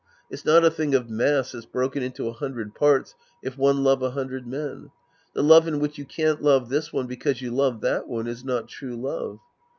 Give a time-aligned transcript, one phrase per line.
[0.31, 3.13] It's not a thing of mass that's broken into a hundred parts
[3.43, 4.89] if one love a hundred men.
[5.33, 8.43] The love in which you can't love this one because you love that one is
[8.43, 9.37] not true love.